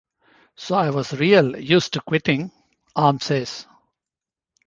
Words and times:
'So 0.55 0.73
I 0.73 0.89
was 0.89 1.13
real 1.13 1.55
used 1.59 1.93
to 1.93 2.01
quitting,' 2.01 2.51
Arm 2.95 3.19
says. 3.19 3.67